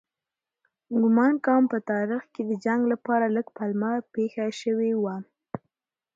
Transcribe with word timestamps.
ګومان 1.01 1.33
کوم 1.45 1.63
په 1.71 1.77
تاریخ 1.91 2.23
کې 2.33 2.41
د 2.49 2.51
جنګ 2.65 2.81
لپاره 2.93 3.25
لږ 3.35 3.47
پلمه 3.57 3.91
پېښه 4.13 4.45
شوې 4.61 4.91
وي. 5.03 5.17